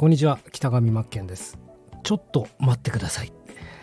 [0.00, 1.58] こんにちは北上真剣です。
[2.04, 3.34] ちょっと待ってください、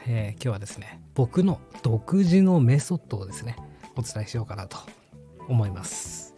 [0.07, 3.55] えー、今日はですね僕の独自のメソッドをですね
[3.95, 4.79] お伝えしようかなと
[5.47, 6.33] 思います。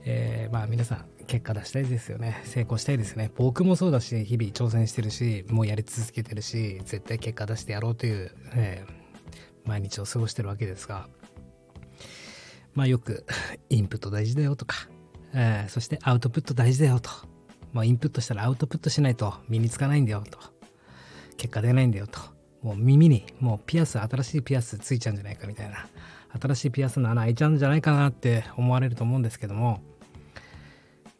[0.00, 2.40] えー、まあ皆さん結果出したいですよね。
[2.44, 3.30] 成功したいですね。
[3.36, 11.10] 僕もそうだし日々挑戦してるしもうやり続けてるし絶対結果出してやろうという、えー、毎日を過ごしてるわけですが。
[12.72, 13.26] まあよく
[13.68, 14.88] インプット大事だよとか、
[15.34, 17.10] えー、そしてアウトプット大事だよと
[17.72, 20.38] まあ、インプットしたらアウトプットしないと身につかないんだよと。
[21.36, 22.20] 結果出ないんだよと。
[22.62, 25.86] もう耳にもうピアス、新しいピアスついちゃうんじゃないかみたいな。
[26.40, 29.80] 新しいピアスの穴開いちゃうんじゃないかなって思われると思うんですけども、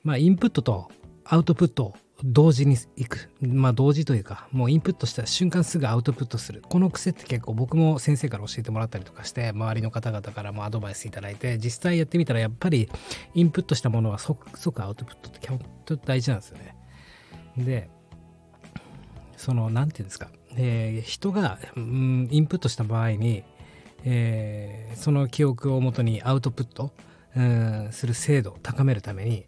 [0.02, 0.90] まあ、インプットと
[1.24, 3.30] アウトプット同時に行く。
[3.42, 6.62] まあ同時というか、もうインプットした瞬間すぐアウトプットする。
[6.66, 12.88] この癖って結構僕も先生から教えてもらったりとかして、周りの方々からもアドバイスいただいて、実際やってみたらやっぱり
[13.34, 16.74] インプットしたものは即即アウトプットって本当大事なんですよね。
[17.58, 17.90] で、
[19.36, 23.44] その、なんていうんですか、えー、人が、うん、インプットした場合に、
[24.04, 26.92] えー、その記憶をもとにアウトプット、
[27.36, 29.44] うん、する精度を高めるために、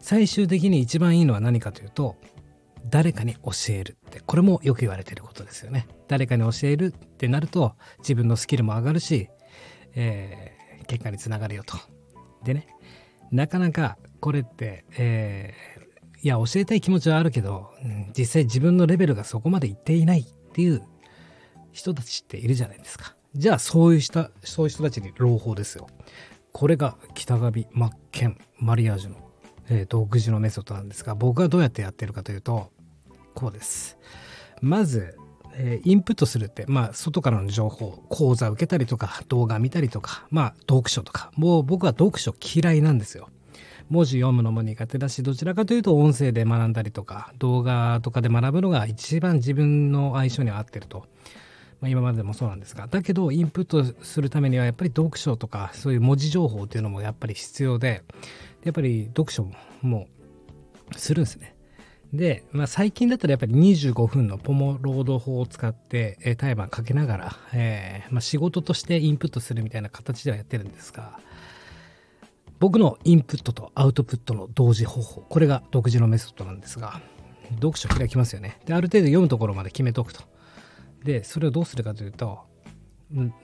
[0.00, 2.16] 最終的に一番いいのは何かというと
[2.88, 5.86] 誰かに教えるってこれもよく言われてることですよね。
[6.08, 9.28] 誰かに教えるってなると自分のスキルも上がるし、
[9.94, 11.76] えー、結果につながるよと。
[12.42, 12.66] でね
[13.30, 20.82] なかなかこれって、えー、いや教えたい気持ちはあるけど、うん、実際自分のレベルがそこまでいっていないっていう
[21.72, 23.14] 人たちっているじゃないですか。
[23.34, 25.86] じゃあそういう人そういう人たちに朗報ですよ。
[26.52, 29.29] これが北上マッケンマリアージュの
[29.70, 32.70] えー、独自のメソッドなんですが僕はどうやってやってるかというと
[33.34, 33.96] こうです。
[34.60, 35.16] まず、
[35.54, 43.28] えー、インプットするってまあ外からの情報講座受けたりとか動画見たりとかまあ読書とかもう僕は読書嫌いなんですよ。
[43.88, 51.06] 文字読むのも苦手だしどちらかというと音声で学んだりとか動画とかで学ぶのが一番自分の相性に合ってると。
[51.80, 58.02] まあ、今までもそうなんですがだけどインプットするためにはやっぱり読書とかそういう文字情報っていうのもやっぱり必要で
[58.64, 59.46] やっぱり読書
[59.82, 60.06] も
[60.96, 61.56] するんですね。
[62.12, 71.20] で、まあ、最近だったらやっぱり25分のポモロード法を使って、えー、タイマーかけながら、えーまあ、仕事としてインプットするみたいな形ではやってるんですが、
[72.58, 77.00] 僕のインプットとアウトプットの同時方法、これが独自のメソッドなんですが、
[77.54, 78.58] 読書開きますよね。
[78.66, 80.22] で、ある程度読むところまで決めておくと。
[81.04, 82.40] で、それをどうするかというと、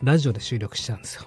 [0.02, 1.24] ラジオで収録しちゃうんですよ。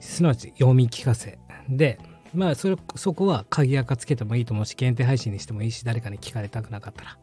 [0.00, 1.38] すなわち読み聞かせ。
[1.68, 1.98] で、
[2.34, 7.18] まあそれそこは鍵垢つけてもいいと思うし限定配信にしてもいいし誰かに聞かれたくなかったら。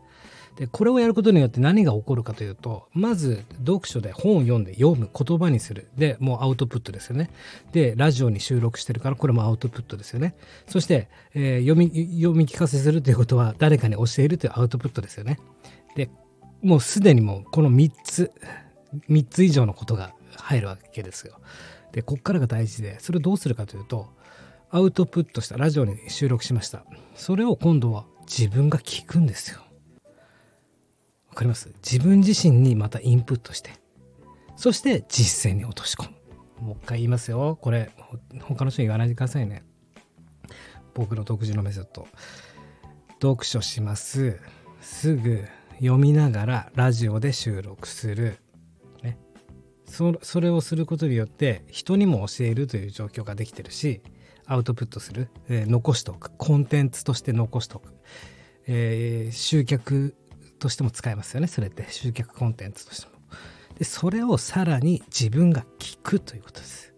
[0.55, 7.29] でこれをやることによって何が起こるかというとまず読書で本を読んで読む言葉にするでもうアウトプットですよね
[7.73, 10.33] でラジオに収録してるからこれもアウトプットですよね
[10.65, 11.89] そして、えー、読み
[12.21, 15.39] 読み聞かせするということは誰かに教えるというアウトプットですよね
[15.97, 16.09] で
[16.65, 18.31] もうすでにもうこの3つ
[19.09, 21.39] 3つ以上のことが入るわけですよ。
[21.91, 24.09] でこっからが大事でそれをどうするかというと
[24.71, 26.83] アウトプットしたラジオに収録しました。
[27.13, 29.61] それを今度は自分が聞くんですよ。
[31.29, 31.71] わかります？
[31.83, 33.69] 自分自身にまたインプットして
[34.55, 36.15] そして実践に落とし込む。
[36.67, 37.59] もう一回言いますよ。
[37.61, 37.91] これ
[38.41, 39.63] 他の人に言わないでくださいね。
[40.95, 42.07] 僕の独自のメソッド。
[43.21, 44.39] 読書します。
[44.81, 45.45] すぐ
[45.79, 48.37] 読みながらラジオで収録する、
[49.03, 49.17] ね、
[49.85, 54.01] そそれをすることによって人にも教えるという状況ができてるし
[54.47, 56.31] アウトプットする、えー、残しておく。
[56.37, 57.93] コンテンツとして残しておく、
[58.67, 60.15] えー、集客
[60.59, 61.47] としても使えますよね。
[61.47, 61.87] それって。
[61.89, 63.13] 集客コンテンツとしても。
[63.77, 66.93] でそれをさらに自分が聞くということです。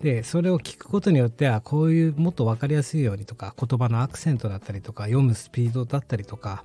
[0.00, 6.64] でそれを聞くことによってはこういうもっと分かりやすいようにとか言葉のアクセントだったりとか読むスピードだったりとか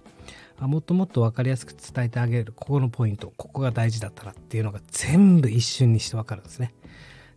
[0.68, 6.74] もっともっと分かりやすく伝えてあげるここのポイントここが大事だったらっていうのが全部一瞬にして分かるんですね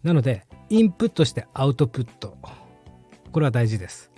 [0.02, 2.36] なのでインプットしてアウトプット
[3.34, 4.12] これは大事です。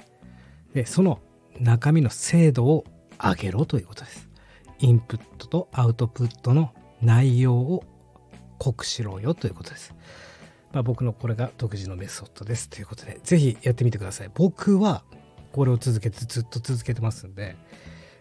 [0.74, 1.20] で、その
[1.58, 2.84] 中身の精度を
[3.18, 4.28] 上げろということです。
[4.78, 7.82] インプットとアウトプットの内容を
[8.58, 9.94] 濃くしろよということです。
[10.74, 14.30] まあ、僕のこれが独自のメソッドですということで、ぜひやってみてください。
[14.34, 15.02] 僕は
[15.52, 17.56] これを続けてずっと続けてますんで、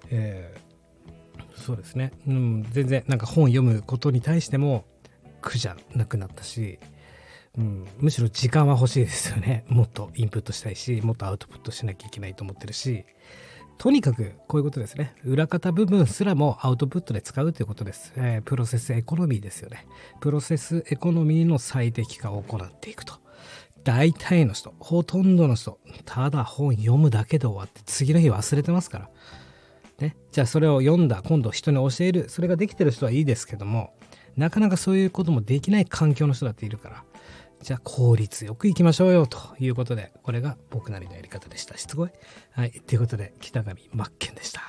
[0.09, 0.55] え、
[1.65, 4.85] そうですね、うん、全然なんか本読むことに対しても
[5.41, 6.77] 苦じゃなくなったし、
[7.57, 9.65] うん、むしろ時間は欲しいですよね。
[9.69, 13.05] もっとインプットしたいし、もっとアウトプットしなきゃいけないと思ってるし、
[13.79, 15.15] とにかくこういうことですね。
[15.23, 18.13] 裏方部分すらもアウトプットで使うということです。
[18.15, 19.87] えー、プロセスエコノミーですよね。
[20.21, 23.15] プロセスエコノミーの最適化を行っていくと。
[23.83, 29.09] 大体の人、ほとんどの人、ただ本読むだけで終わって次の日忘れてますから。
[29.99, 32.29] ね、じゃあそれを読んだ今度人に教える。
[32.29, 33.93] それができてる人はいいですけども
[34.35, 37.03] なかなかそういうこともできない環境の人だっているから。
[37.61, 41.77] じゃあ効率よくいきましょうよということでこれが僕なりのやり方でした。
[41.77, 42.09] しつこい。
[42.51, 42.71] はい。
[42.71, 44.61] ということで北上真剣でした。